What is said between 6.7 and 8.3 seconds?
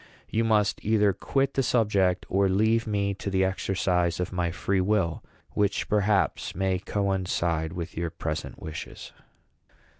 coincide with your